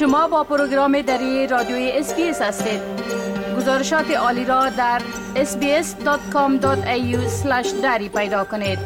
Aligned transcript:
شما 0.00 0.28
با 0.28 0.44
پروگرام 0.44 1.02
دری 1.02 1.46
رادیوی 1.46 1.90
SBS 1.92 2.42
هستید 2.42 2.80
گزارشات 3.56 4.10
عالی 4.10 4.44
را 4.44 4.68
در 4.68 5.02
sbs.com.au 5.34 6.66
دری 7.82 8.08
پیدا 8.08 8.44
کنید 8.44 8.78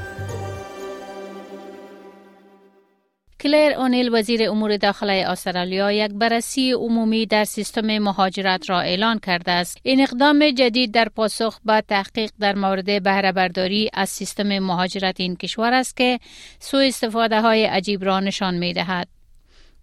کلیر 3.41 3.73
اونیل 3.73 4.15
وزیر 4.15 4.51
امور 4.51 4.77
داخله 4.77 5.25
استرالیا 5.29 5.93
یک 5.93 6.11
بررسی 6.11 6.73
عمومی 6.73 7.27
در 7.27 7.45
سیستم 7.45 7.99
مهاجرت 7.99 8.71
را 8.71 8.81
اعلان 8.81 9.19
کرده 9.19 9.53
است. 9.53 9.79
این 9.83 10.01
اقدام 10.01 10.51
جدید 10.51 10.95
در 10.95 11.09
پاسخ 11.09 11.61
به 11.65 11.83
تحقیق 11.89 12.31
در 12.41 12.55
مورد 12.55 13.03
بهره 13.03 13.33
برداری 13.33 13.91
از 13.93 14.09
سیستم 14.09 14.59
مهاجرت 14.59 15.21
این 15.21 15.37
کشور 15.37 15.73
است 15.73 15.97
که 15.97 16.19
سوء 16.59 16.87
استفاده 16.87 17.41
های 17.41 17.65
عجیب 17.65 18.05
را 18.05 18.21
نشان 18.21 18.55
می 18.55 18.73
دهد. 18.73 19.24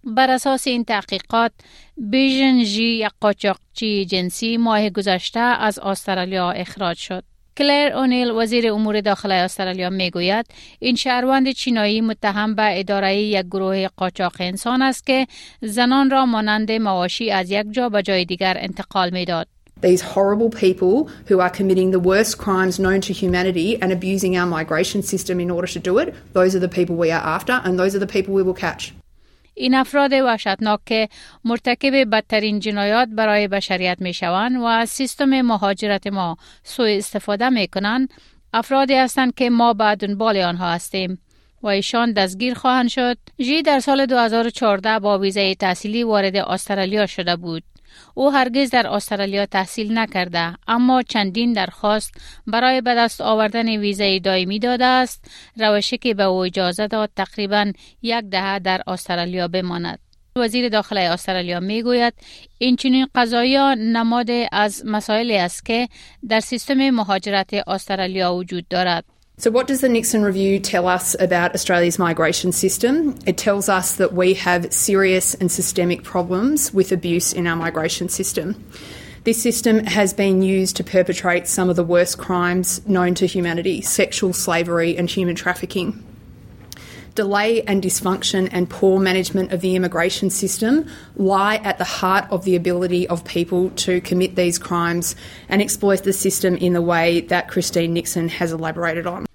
بر 0.04 0.30
اساس 0.30 0.66
این 0.66 0.84
تحقیقات 0.84 1.52
بیژن 1.96 2.64
جی 2.64 2.84
یک 2.84 3.10
قاچاقچی 3.20 4.04
جنسی 4.04 4.56
ماه 4.56 4.90
گذشته 4.90 5.40
از 5.40 5.78
استرالیا 5.78 6.50
اخراج 6.50 6.96
شد. 6.96 7.24
کلر 7.56 7.92
اونیل 7.94 8.30
وزیر 8.30 8.72
امور 8.72 9.00
داخل 9.00 9.32
استرالیا 9.32 9.90
می 9.90 10.10
گوید 10.10 10.46
این 10.78 10.96
شهروند 10.96 11.50
چینایی 11.50 12.00
متهم 12.00 12.54
به 12.54 12.78
اداره 12.78 13.16
یک 13.16 13.46
گروه 13.46 13.88
قاچاق 13.96 14.36
انسان 14.40 14.82
است 14.82 15.06
که 15.06 15.26
زنان 15.60 16.10
را 16.10 16.26
مانند 16.26 16.72
مواشی 16.72 17.30
از 17.30 17.50
یک 17.50 17.66
جا 17.70 17.88
به 17.88 18.02
جای 18.02 18.24
دیگر 18.24 18.56
انتقال 18.60 19.10
می 19.10 19.24
داد. 19.24 19.46
These 19.82 20.00
horrible 20.00 20.50
people 20.50 21.10
who 21.28 21.40
are 21.40 21.50
committing 21.50 21.90
the 21.90 21.98
worst 21.98 22.38
crimes 22.38 22.78
known 22.78 23.00
to 23.00 23.12
humanity 23.12 23.82
and 23.82 23.90
abusing 23.90 24.36
our 24.36 24.46
migration 24.46 25.02
system 25.02 25.40
in 25.40 25.50
order 25.50 25.66
to 25.66 25.80
do 25.80 25.98
it, 25.98 26.14
those 26.34 26.54
are 26.54 26.60
the 26.60 26.74
people 26.78 26.94
we 26.94 27.10
are 27.10 27.24
after 27.36 27.60
and 27.64 27.72
those 27.80 27.92
are 27.96 27.98
the 27.98 28.12
people 28.16 28.32
we 28.32 28.44
will 28.44 28.60
catch. 28.66 28.94
این 29.54 29.74
افراد 29.74 30.12
وحشتناک 30.12 30.80
که 30.86 31.08
مرتکب 31.44 32.10
بدترین 32.10 32.60
جنایات 32.60 33.08
برای 33.08 33.48
بشریت 33.48 33.96
می 34.00 34.14
شوند 34.14 34.56
و 34.56 34.64
از 34.64 34.90
سیستم 34.90 35.42
مهاجرت 35.42 36.06
ما 36.06 36.36
سوء 36.64 36.96
استفاده 36.96 37.48
می 37.48 37.68
کنند 37.68 38.12
افرادی 38.54 38.94
هستند 38.94 39.34
که 39.34 39.50
ما 39.50 39.72
به 39.72 39.94
دنبال 39.94 40.36
آنها 40.36 40.72
هستیم 40.72 41.18
و 41.62 41.66
ایشان 41.66 42.12
دستگیر 42.12 42.54
خواهند 42.54 42.88
شد. 42.88 43.18
جی 43.38 43.62
در 43.62 43.80
سال 43.80 44.06
2014 44.06 44.98
با 44.98 45.18
ویزای 45.18 45.54
تحصیلی 45.54 46.02
وارد 46.02 46.36
استرالیا 46.36 47.06
شده 47.06 47.36
بود. 47.36 47.62
او 48.14 48.32
هرگز 48.32 48.70
در 48.70 48.86
استرالیا 48.86 49.46
تحصیل 49.46 49.98
نکرده 49.98 50.54
اما 50.68 51.02
چندین 51.02 51.52
درخواست 51.52 52.14
برای 52.46 52.80
به 52.80 52.94
دست 52.94 53.20
آوردن 53.20 53.68
ویزای 53.68 54.20
دائمی 54.20 54.58
داده 54.58 54.84
است. 54.84 55.30
روشی 55.56 55.98
که 55.98 56.14
به 56.14 56.22
او 56.22 56.44
اجازه 56.44 56.86
داد 56.86 57.10
تقریبا 57.16 57.72
یک 58.02 58.24
دهه 58.24 58.58
در 58.58 58.82
استرالیا 58.86 59.48
بماند. 59.48 59.98
وزیر 60.36 60.68
داخل 60.68 60.98
استرالیا 60.98 61.60
می 61.60 61.82
گوید 61.82 62.14
این 62.58 62.76
چنین 62.76 63.06
قضایی 63.14 63.58
نماد 63.76 64.30
از 64.52 64.82
مسائلی 64.86 65.36
است 65.36 65.66
که 65.66 65.88
در 66.28 66.40
سیستم 66.40 66.90
مهاجرت 66.90 67.68
استرالیا 67.68 68.34
وجود 68.34 68.68
دارد. 68.68 69.04
So, 69.38 69.50
what 69.50 69.66
does 69.66 69.80
the 69.80 69.88
Nixon 69.88 70.22
Review 70.22 70.60
tell 70.60 70.86
us 70.86 71.16
about 71.18 71.54
Australia's 71.54 71.98
migration 71.98 72.52
system? 72.52 73.18
It 73.26 73.38
tells 73.38 73.68
us 73.68 73.96
that 73.96 74.12
we 74.12 74.34
have 74.34 74.72
serious 74.72 75.34
and 75.34 75.50
systemic 75.50 76.04
problems 76.04 76.72
with 76.72 76.92
abuse 76.92 77.32
in 77.32 77.46
our 77.46 77.56
migration 77.56 78.10
system. 78.10 78.62
This 79.24 79.42
system 79.42 79.84
has 79.86 80.12
been 80.12 80.42
used 80.42 80.76
to 80.76 80.84
perpetrate 80.84 81.48
some 81.48 81.70
of 81.70 81.76
the 81.76 81.84
worst 81.84 82.18
crimes 82.18 82.86
known 82.86 83.14
to 83.14 83.26
humanity 83.26 83.80
sexual 83.80 84.34
slavery 84.34 84.96
and 84.98 85.08
human 85.08 85.34
trafficking 85.34 86.04
Delay 87.15 87.61
and 87.63 87.81
dysfunction 87.81 88.49
and 88.51 88.69
poor 88.69 88.99
management 88.99 89.51
of 89.53 89.61
the 89.61 89.75
immigration 89.75 90.29
system 90.29 90.85
lie 91.15 91.57
at 91.69 91.77
the 91.77 91.89
heart 91.99 92.25
of 92.29 92.45
the 92.45 92.55
ability 92.55 93.07
of 93.07 93.23
people 93.23 93.69
to 93.85 94.01
commit 94.01 94.35
these 94.35 94.57
crimes 94.57 95.15
and 95.49 95.61
exploit 95.61 96.03
the 96.03 96.13
system 96.13 96.55
in 96.55 96.73
the 96.73 96.81
way 96.81 97.21
that 97.21 97.47
Christine 97.47 97.93
Nixon 97.93 98.29
has 98.29 98.51
elaborated 98.51 99.07
on. 99.07 99.27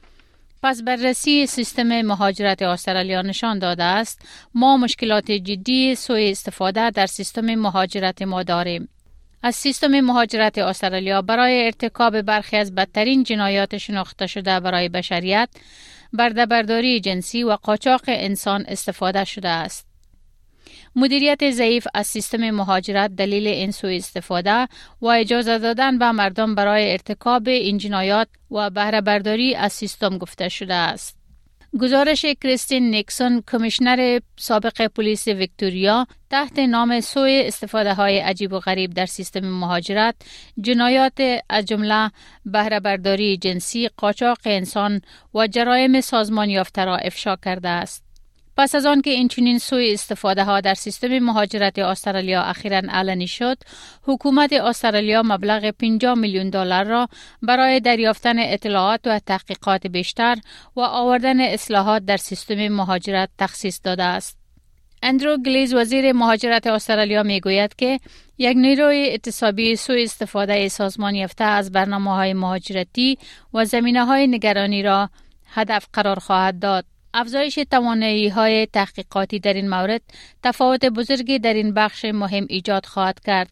پس 0.64 0.82
بررسی 0.82 1.46
سیستم 1.46 2.02
مهاجرت 2.02 2.62
استرالیا 2.62 3.22
نشان 3.22 3.58
داده 3.58 3.82
است 3.82 4.20
ما 4.54 4.76
مشکلات 4.76 5.30
جدی 5.30 5.94
سوء 5.94 6.30
استفاده 6.30 6.90
در 6.90 7.06
سیستم 7.06 7.54
مهاجرت 7.54 8.22
ما 8.22 8.42
داریم 8.42 8.88
از 9.42 9.54
سیستم 9.54 10.00
مهاجرت 10.00 10.58
استرالیا 10.58 11.22
برای 11.22 11.64
ارتکاب 11.64 12.22
برخی 12.22 12.56
از 12.56 12.74
بدترین 12.74 13.22
جنایات 13.22 13.78
شناخته 13.78 14.26
شده 14.26 14.60
برای 14.60 14.88
بشریت 14.88 15.48
بردهبرداری 16.13 16.99
جنسی 16.99 17.43
و 17.43 17.51
قاچاق 17.51 18.01
انسان 18.07 18.65
استفاده 18.67 19.23
شده 19.25 19.49
است. 19.49 19.87
مدیریت 20.95 21.51
ضعیف 21.51 21.87
از 21.93 22.07
سیستم 22.07 22.51
مهاجرت 22.51 23.15
دلیل 23.15 23.47
این 23.47 23.71
سوء 23.71 23.95
استفاده 23.95 24.67
و 25.01 25.05
اجازه 25.07 25.57
دادن 25.57 25.97
به 25.97 26.11
مردم 26.11 26.55
برای 26.55 26.91
ارتکاب 26.91 27.47
این 27.47 27.77
جنایات 27.77 28.27
و 28.51 28.69
بهره 28.69 29.01
برداری 29.01 29.55
از 29.55 29.73
سیستم 29.73 30.17
گفته 30.17 30.49
شده 30.49 30.73
است. 30.73 31.17
گزارش 31.81 32.25
کریستین 32.25 32.89
نیکسون 32.89 33.43
کمیشنر 33.51 34.19
سابق 34.37 34.87
پلیس 34.87 35.27
ویکتوریا 35.27 36.07
تحت 36.29 36.59
نام 36.59 36.99
سوی 36.99 37.43
استفاده 37.45 37.93
های 37.93 38.19
عجیب 38.19 38.53
و 38.53 38.59
غریب 38.59 38.93
در 38.93 39.05
سیستم 39.05 39.45
مهاجرت 39.45 40.15
جنایات 40.61 41.21
از 41.49 41.65
جمله 41.65 42.11
بهره 42.45 42.79
برداری 42.79 43.37
جنسی 43.37 43.89
قاچاق 43.97 44.37
انسان 44.45 45.01
و 45.33 45.47
جرایم 45.47 46.01
سازمان 46.01 46.49
یافته 46.49 46.85
را 46.85 46.97
افشا 46.97 47.35
کرده 47.35 47.69
است. 47.69 48.06
پس 48.57 48.75
از 48.75 48.85
آن 48.85 49.01
که 49.01 49.09
این 49.09 49.27
چنین 49.27 49.59
سوی 49.59 49.93
استفاده 49.93 50.43
ها 50.43 50.61
در 50.61 50.73
سیستم 50.73 51.19
مهاجرت 51.19 51.79
استرالیا 51.79 52.41
اخیرا 52.41 52.81
علنی 52.89 53.27
شد، 53.27 53.57
حکومت 54.03 54.53
استرالیا 54.53 55.23
مبلغ 55.25 55.69
50 55.69 56.15
میلیون 56.15 56.49
دلار 56.49 56.85
را 56.85 57.09
برای 57.41 57.79
دریافتن 57.79 58.39
اطلاعات 58.39 58.99
و 59.05 59.19
تحقیقات 59.19 59.87
بیشتر 59.87 60.37
و 60.75 60.79
آوردن 60.79 61.41
اصلاحات 61.41 62.05
در 62.05 62.17
سیستم 62.17 62.67
مهاجرت 62.67 63.29
تخصیص 63.37 63.79
داده 63.83 64.03
است. 64.03 64.37
اندرو 65.03 65.37
گلیز 65.37 65.73
وزیر 65.73 66.13
مهاجرت 66.13 66.67
استرالیا 66.67 67.23
می 67.23 67.39
گوید 67.39 67.75
که 67.75 67.99
یک 68.37 68.57
نیروی 68.57 69.09
اعتصابی 69.09 69.75
سوء 69.75 70.03
استفاده 70.03 70.67
سازمان 70.67 71.15
یافته 71.15 71.43
از 71.43 71.71
برنامه 71.71 72.15
های 72.15 72.33
مهاجرتی 72.33 73.17
و 73.53 73.65
زمینه 73.65 74.05
های 74.05 74.27
نگرانی 74.27 74.83
را 74.83 75.09
هدف 75.53 75.87
قرار 75.93 76.19
خواهد 76.19 76.59
داد. 76.59 76.85
افزایش 77.13 77.59
توانایی 77.71 78.27
های 78.27 78.65
تحقیقاتی 78.65 79.39
در 79.39 79.53
این 79.53 79.69
مورد 79.69 80.01
تفاوت 80.43 80.85
بزرگی 80.85 81.39
در 81.39 81.53
این 81.53 81.73
بخش 81.73 82.05
مهم 82.05 82.45
ایجاد 82.49 82.85
خواهد 82.85 83.19
کرد 83.19 83.51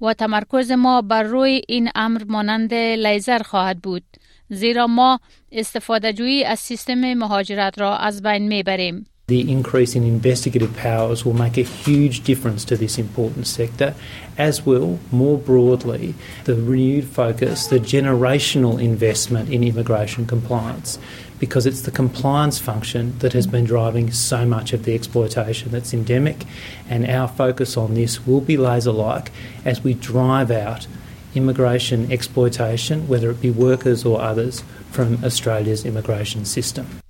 و 0.00 0.14
تمرکز 0.14 0.70
ما 0.70 1.02
بر 1.02 1.22
روی 1.22 1.62
این 1.68 1.90
امر 1.94 2.24
مانند 2.24 2.74
لیزر 2.74 3.38
خواهد 3.38 3.78
بود 3.78 4.04
زیرا 4.48 4.86
ما 4.86 5.20
استفاده 5.52 6.12
جویی 6.12 6.44
از 6.44 6.58
سیستم 6.58 7.14
مهاجرت 7.14 7.78
را 7.78 7.96
از 7.96 8.22
بین 8.22 8.48
می‌بریم. 8.48 9.06
The 9.30 9.48
increase 9.48 9.94
in 9.94 10.02
investigative 10.02 10.76
powers 10.76 11.24
will 11.24 11.34
make 11.34 11.56
a 11.56 11.62
huge 11.62 12.24
difference 12.24 12.64
to 12.64 12.76
this 12.76 12.98
important 12.98 13.46
sector, 13.46 13.94
as 14.36 14.66
will, 14.66 14.98
more 15.12 15.38
broadly, 15.38 16.16
the 16.46 16.56
renewed 16.56 17.04
focus, 17.04 17.68
the 17.68 17.78
generational 17.78 18.82
investment 18.82 19.48
in 19.48 19.62
immigration 19.62 20.26
compliance, 20.26 20.98
because 21.38 21.64
it's 21.64 21.82
the 21.82 21.92
compliance 21.92 22.58
function 22.58 23.16
that 23.20 23.32
has 23.32 23.46
been 23.46 23.64
driving 23.64 24.10
so 24.10 24.44
much 24.44 24.72
of 24.72 24.82
the 24.82 24.96
exploitation 24.96 25.70
that's 25.70 25.94
endemic, 25.94 26.44
and 26.88 27.08
our 27.08 27.28
focus 27.28 27.76
on 27.76 27.94
this 27.94 28.26
will 28.26 28.40
be 28.40 28.56
laser 28.56 28.90
like 28.90 29.30
as 29.64 29.84
we 29.84 29.94
drive 29.94 30.50
out 30.50 30.88
immigration 31.36 32.10
exploitation, 32.10 33.06
whether 33.06 33.30
it 33.30 33.40
be 33.40 33.50
workers 33.50 34.04
or 34.04 34.20
others, 34.20 34.64
from 34.90 35.24
Australia's 35.24 35.84
immigration 35.84 36.44
system. 36.44 37.00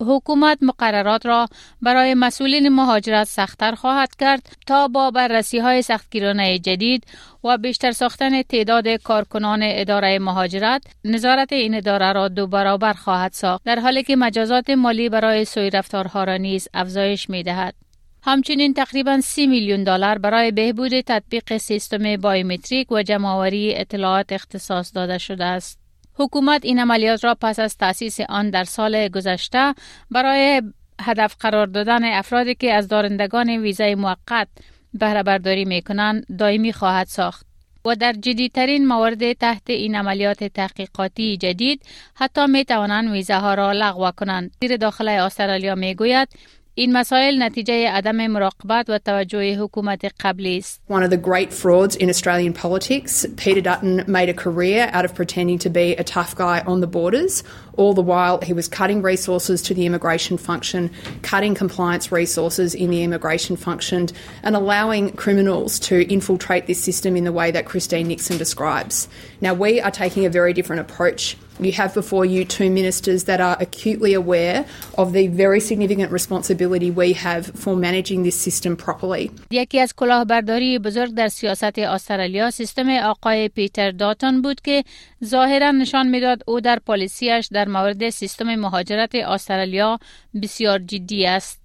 حکومت 0.00 0.58
مقررات 0.62 1.26
را 1.26 1.46
برای 1.82 2.14
مسئولین 2.14 2.68
مهاجرت 2.68 3.26
سختتر 3.26 3.74
خواهد 3.74 4.16
کرد 4.16 4.56
تا 4.66 4.88
با 4.88 5.10
بررسی 5.10 5.58
های 5.58 5.82
سختگیرانه 5.82 6.58
جدید 6.58 7.06
و 7.44 7.58
بیشتر 7.58 7.92
ساختن 7.92 8.42
تعداد 8.42 8.88
کارکنان 8.88 9.60
اداره 9.62 10.18
مهاجرت 10.18 10.82
نظارت 11.04 11.52
این 11.52 11.74
اداره 11.74 12.12
را 12.12 12.28
دو 12.28 12.46
برابر 12.46 12.92
خواهد 12.92 13.32
ساخت 13.32 13.64
در 13.64 13.80
حالی 13.80 14.02
که 14.02 14.16
مجازات 14.16 14.70
مالی 14.70 15.08
برای 15.08 15.44
سوی 15.44 15.70
رفتارها 15.70 16.24
را 16.24 16.36
نیز 16.36 16.68
افزایش 16.74 17.30
می 17.30 17.42
دهد. 17.42 17.74
همچنین 18.22 18.74
تقریبا 18.74 19.20
سی 19.20 19.46
میلیون 19.46 19.84
دلار 19.84 20.18
برای 20.18 20.50
بهبود 20.50 21.00
تطبیق 21.00 21.56
سیستم 21.56 22.16
بایومتریک 22.16 22.92
و 22.92 23.02
جمعآوری 23.02 23.74
اطلاعات 23.74 24.32
اختصاص 24.32 24.94
داده 24.94 25.18
شده 25.18 25.44
است. 25.44 25.77
حکومت 26.18 26.64
این 26.64 26.78
عملیات 26.78 27.24
را 27.24 27.34
پس 27.34 27.58
از 27.58 27.76
تأسیس 27.76 28.20
آن 28.20 28.50
در 28.50 28.64
سال 28.64 29.08
گذشته 29.08 29.74
برای 30.10 30.62
هدف 31.00 31.36
قرار 31.40 31.66
دادن 31.66 32.04
افرادی 32.04 32.54
که 32.54 32.72
از 32.72 32.88
دارندگان 32.88 33.50
ویزای 33.50 33.94
موقت 33.94 34.48
بهره 34.94 35.22
برداری 35.22 35.64
می 35.64 35.82
کنند 35.82 36.26
دائمی 36.38 36.72
خواهد 36.72 37.06
ساخت. 37.06 37.46
و 37.84 37.94
در 37.94 38.12
جدیترین 38.12 38.86
موارد 38.86 39.32
تحت 39.32 39.70
این 39.70 39.94
عملیات 39.94 40.44
تحقیقاتی 40.44 41.36
جدید 41.36 41.82
حتی 42.14 42.46
می 42.46 42.64
توانند 42.64 43.10
ویزاها 43.10 43.54
را 43.54 43.72
لغو 43.72 44.10
کنند. 44.10 44.50
زیر 44.60 44.76
داخل 44.76 45.08
استرالیا 45.08 45.74
می 45.74 45.94
گوید 45.94 46.28
این 46.77 46.97
مسائل 46.97 47.43
نتیجه 47.43 47.89
عدم 47.89 48.27
مراقبت 48.27 48.85
و 48.89 48.97
توجه 48.97 49.59
حکومت 49.59 50.11
قبلی 50.19 50.57
است. 50.57 50.81
One 50.89 51.03
of 51.03 51.09
the 51.09 51.17
great 51.17 51.53
frauds 51.53 51.95
in 51.95 52.09
Australian 52.09 52.53
politics, 52.53 53.25
Peter 53.37 53.61
Dutton 53.61 54.03
made 54.07 54.29
a 54.29 54.33
career 54.33 54.89
out 54.91 55.05
of 55.05 55.13
pretending 55.13 55.59
to 55.59 55.69
be 55.69 55.95
a 55.95 56.03
tough 56.03 56.35
guy 56.35 56.61
on 56.65 56.81
the 56.81 56.87
borders. 56.87 57.43
All 57.77 57.93
the 57.93 58.03
while 58.03 58.39
he 58.41 58.53
was 58.53 58.67
cutting 58.67 59.01
resources 59.01 59.61
to 59.63 59.73
the 59.73 59.85
immigration 59.85 60.37
function, 60.37 60.91
cutting 61.23 61.55
compliance 61.55 62.11
resources 62.11 62.75
in 62.75 62.91
the 62.91 63.03
immigration 63.03 63.55
function 63.55 64.09
and 64.43 64.55
allowing 64.55 65.11
criminals 65.13 65.79
to 65.79 65.95
infiltrate 66.11 66.67
this 66.67 66.83
system 66.83 67.15
in 67.15 67.23
the 67.23 67.31
way 67.31 67.49
that 67.51 67.65
Christine 67.65 68.07
Nixon 68.07 68.37
describes. 68.37 69.07
Now 69.41 69.53
we 69.53 69.81
are 69.81 69.91
taking 69.91 70.25
a 70.25 70.29
very 70.29 70.53
different 70.53 70.81
approach. 70.81 71.35
You 71.59 71.71
have 71.73 71.93
before 71.93 72.25
you 72.25 72.45
two 72.45 72.69
ministers 72.71 73.25
that 73.25 73.39
are 73.39 73.57
acutely 73.59 74.13
aware 74.15 74.65
of 74.97 75.13
the 75.13 75.27
very 75.27 75.59
significant 75.59 76.11
responsibility 76.11 76.89
we 76.89 77.13
have 77.13 77.45
for 77.45 77.75
managing 77.75 78.23
this 78.23 78.35
system 78.35 78.75
properly. 78.75 79.31
یکی 79.51 79.79
از 79.79 79.95
کلاهبرداری 79.95 80.79
بزرگ 80.79 81.13
در 81.13 81.27
سیاست 81.27 81.79
استرالیا 81.79 82.51
سیستم 82.51 82.89
آقای 82.89 83.49
پیتر 83.49 83.91
داتون 83.91 84.41
بود 84.41 84.61
که 84.61 84.83
ظاهرا 85.25 85.71
نشان 85.71 86.07
میداد 86.07 86.43
او 86.47 86.59
در 86.59 86.79
پالیسیش 86.85 87.47
در 87.51 87.66
مورد 87.68 88.10
سیستم 88.10 88.54
مهاجرت 88.54 89.14
استرالیا 89.14 89.98
بسیار 90.42 90.78
جدی 90.78 91.26
است. 91.26 91.62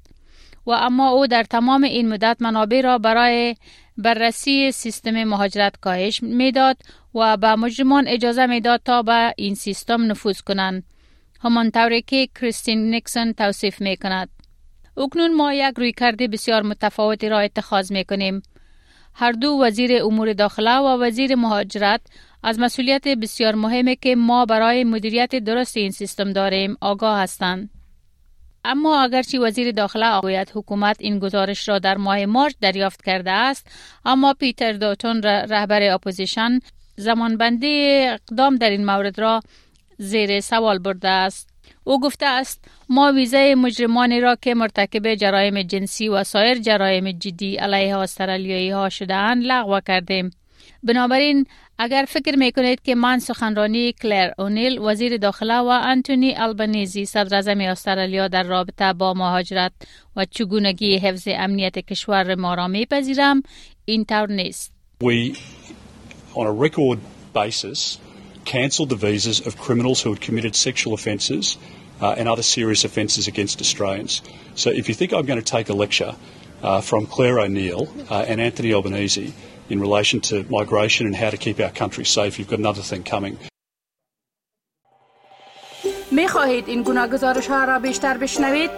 و 0.65 0.71
اما 0.71 1.09
او 1.09 1.27
در 1.27 1.43
تمام 1.43 1.83
این 1.83 2.09
مدت 2.09 2.37
منابع 2.39 2.81
را 2.81 2.97
برای 2.97 3.55
بررسی 3.97 4.71
سیستم 4.71 5.23
مهاجرت 5.23 5.77
کاهش 5.81 6.23
می‌داد 6.23 6.77
و 7.15 7.37
به 7.37 7.55
مجرمان 7.55 8.07
اجازه 8.07 8.45
می‌داد 8.45 8.81
تا 8.85 9.01
به 9.01 9.33
این 9.37 9.55
سیستم 9.55 10.11
نفوذ 10.11 10.41
کنند 10.41 10.83
همانطوری 11.41 12.01
که 12.01 12.27
کریستین 12.35 12.89
نیکسون 12.89 13.33
توصیف 13.33 13.81
می 13.81 13.97
کند. 13.97 14.29
اکنون 14.97 15.33
ما 15.33 15.53
یک 15.53 15.73
روی 15.77 15.91
کرده 15.91 16.27
بسیار 16.27 16.61
متفاوتی 16.61 17.29
را 17.29 17.39
اتخاذ 17.39 17.91
می 17.91 18.03
کنیم. 18.03 18.41
هر 19.13 19.31
دو 19.31 19.59
وزیر 19.61 20.03
امور 20.03 20.33
داخله 20.33 20.77
و 20.77 21.03
وزیر 21.03 21.35
مهاجرت 21.35 22.01
از 22.43 22.59
مسئولیت 22.59 23.07
بسیار 23.07 23.55
مهمه 23.55 23.95
که 23.95 24.15
ما 24.15 24.45
برای 24.45 24.83
مدیریت 24.83 25.35
درست 25.35 25.77
این 25.77 25.91
سیستم 25.91 26.33
داریم 26.33 26.77
آگاه 26.81 27.19
هستند. 27.19 27.69
اما 28.65 29.01
اگرچه 29.01 29.39
وزیر 29.39 29.71
داخله 29.71 30.05
آقایت 30.05 30.51
حکومت 30.53 30.97
این 30.99 31.19
گزارش 31.19 31.69
را 31.69 31.79
در 31.79 31.97
ماه 31.97 32.25
مارچ 32.25 32.53
دریافت 32.61 33.03
کرده 33.05 33.31
است 33.31 33.67
اما 34.05 34.33
پیتر 34.33 34.73
دوتون 34.73 35.21
رهبر 35.23 35.93
اپوزیشن 35.93 36.59
زمانبندی 36.95 38.05
اقدام 38.07 38.55
در 38.55 38.69
این 38.69 38.85
مورد 38.85 39.19
را 39.19 39.39
زیر 39.97 40.39
سوال 40.39 40.79
برده 40.79 41.09
است 41.09 41.49
او 41.83 41.99
گفته 41.99 42.25
است 42.25 42.65
ما 42.89 43.11
ویزه 43.11 43.55
مجرمانی 43.55 44.21
را 44.21 44.35
که 44.35 44.55
مرتکب 44.55 45.15
جرایم 45.15 45.61
جنسی 45.61 46.09
و 46.09 46.23
سایر 46.23 46.59
جرایم 46.59 47.11
جدی 47.11 47.55
علیه 47.55 47.97
استرالیایی 47.97 48.69
ها 48.69 48.89
شدهاند 48.89 49.43
لغو 49.43 49.79
کردیم 49.79 50.31
بنابراین 50.83 51.45
اگر 51.78 52.04
فکر 52.08 52.36
می 52.36 52.52
کنید 52.52 52.82
که 52.82 52.94
من 52.94 53.18
سخنرانی 53.18 53.92
کلر 53.92 54.30
اونیل 54.38 54.78
وزیر 54.78 55.16
داخله 55.16 55.58
و 55.58 55.80
انتونی 55.82 56.34
البنیزی 56.36 57.04
صدر 57.04 57.70
استرالیا 57.70 58.28
در 58.28 58.42
رابطه 58.42 58.92
با 58.92 59.14
مهاجرت 59.14 59.72
و 60.16 60.24
چگونگی 60.24 60.98
حفظ 60.98 61.28
امنیت 61.30 61.78
کشور 61.78 62.34
ما 62.34 62.54
را 62.54 62.68
میپذیرم 62.68 63.42
اینطور 63.84 64.32
نیست. 64.32 64.72
We 65.04 65.36
on 66.34 66.46
a 66.46 66.52
record 66.52 66.98
basis 67.32 67.98
cancelled 68.44 68.88
the 68.88 68.96
visas 68.96 69.46
of 69.46 69.58
criminals 69.58 70.00
who 70.02 70.10
had 70.14 70.20
committed 70.20 70.56
sexual 70.56 70.92
offences 70.94 71.58
uh, 72.00 72.14
and 72.18 72.28
other 72.28 72.42
serious 72.42 72.84
offences 72.84 73.28
against 73.28 73.60
Australians. 73.60 74.22
So 74.54 74.70
if 74.70 74.88
you 74.88 74.94
think 74.94 75.12
I'm 75.12 75.26
going 75.26 75.42
to 75.44 75.52
take 75.56 75.68
a 75.68 75.74
lecture 75.84 76.12
uh, 76.62 76.80
from 76.80 77.06
Claire 77.06 77.40
O'Neill 77.40 77.88
uh, 78.10 78.24
and 78.30 78.40
Anthony 78.40 78.70
Albanese 78.72 79.32
in 79.69 79.79
relation 79.79 80.19
to 80.29 80.35
migration 80.49 81.07
and 81.07 81.15
how 81.15 81.29
to 81.29 81.37
keep 81.37 81.59
our 81.59 81.71
country 81.71 82.05
safe. 82.05 82.39
You've 82.39 82.49
got 82.49 82.59
another 82.59 82.81
thing 82.81 83.03
coming. 83.03 83.37
می 86.11 86.27
خواهید 86.27 86.67
این 86.67 86.83
گونه 86.83 87.07
گزارش 87.07 87.47
ها 87.47 87.63
را 87.63 87.79
بیشتر 87.79 88.17
بشنوید؟ 88.17 88.71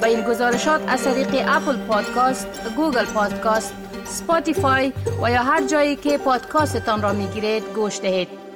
به 0.00 0.06
این 0.06 0.22
گزارشات 0.22 0.80
از 0.86 1.04
طریق 1.04 1.28
Apple 1.48 1.76
Podcast، 1.76 2.46
Google 2.76 3.04
Podcast، 3.04 3.74
Spotify 4.04 4.92
و 5.22 5.30
یا 5.30 5.42
هر 5.42 5.66
جایی 5.66 5.96
که 5.96 6.18
پادکاستتان 6.18 7.02
را 7.02 7.12
می 7.12 7.26
گیرید 7.26 7.64
گوش 7.74 8.00
دهید. 8.00 8.47